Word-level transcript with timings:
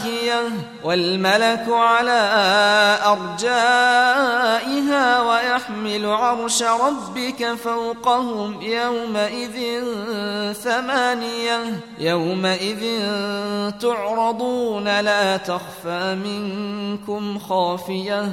واهية 0.00 0.42
والملك 0.84 1.66
على 1.68 2.20
أرجائها 3.06 4.40
ويحمل 5.20 6.06
عرش 6.06 6.62
ربك 6.62 7.54
فوقهم 7.54 8.62
يومئذ 8.62 9.84
ثمانية 10.52 11.80
يومئذ 11.98 13.00
تعرضون 13.80 15.00
لا 15.00 15.36
تخفى 15.36 16.14
منكم 16.24 17.38
خافية 17.38 18.32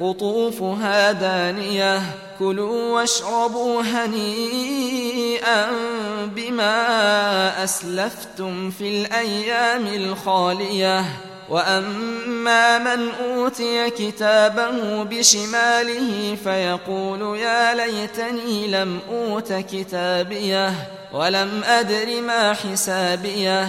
قطوفها 0.00 1.12
دانية. 1.12 2.02
كلوا 2.38 2.92
واشربوا 2.92 3.82
هنيئا 3.82 5.66
بما 6.36 7.64
أسلفتم 7.64 8.70
في 8.70 9.00
الأيام 9.00 9.86
الخالية. 9.86 11.04
وأما 11.48 12.78
من 12.78 13.08
أوتي 13.10 13.90
كتابه 13.90 15.02
بشماله 15.02 16.36
فيقول 16.44 17.38
يا 17.38 17.74
ليتني 17.74 18.66
لم 18.66 18.98
أوت 19.10 19.52
كتابيه 19.52 20.74
ولم 21.12 21.64
أدر 21.64 22.20
ما 22.20 22.54
حسابيه. 22.54 23.68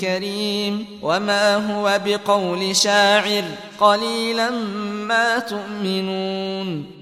كريم 0.00 0.86
وما 1.02 1.56
هو 1.56 2.00
بقول 2.04 2.76
شاعر 2.76 3.44
قليلا 3.80 4.50
ما 5.08 5.38
تؤمنون 5.38 7.01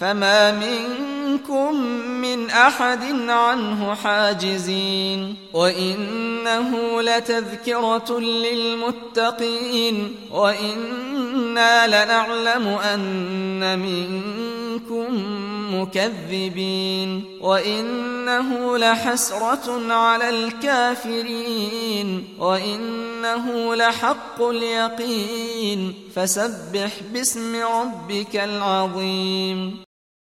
فما 0.00 0.52
منكم 0.52 1.80
من 2.20 2.50
أحد 2.50 3.28
عنه 3.28 3.94
حاجزين 3.94 5.36
وإنه 5.54 7.02
لتذكرة 7.02 8.20
للمتقين 8.20 10.16
وإنا 10.30 11.86
لنعلم 11.86 12.68
أن 12.68 13.78
منكم 13.78 15.06
مكذبين 15.74 17.38
وإنه 17.40 18.78
لحسرة 18.78 19.92
على 19.92 20.28
الكافرين 20.28 22.24
وإنه 22.38 23.74
لحق 23.74 24.42
اليقين 24.42 25.94
فسبح 26.14 26.90
باسم 27.12 27.56
ربك 27.56 28.36
العظيم 28.36 29.85